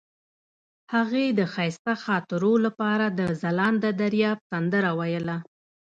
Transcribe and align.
هغې 0.93 1.25
د 1.39 1.41
ښایسته 1.53 1.93
خاطرو 2.03 2.53
لپاره 2.65 3.05
د 3.19 3.21
ځلانده 3.41 3.89
دریاب 4.01 4.39
سندره 4.49 4.91
ویله. 4.99 5.37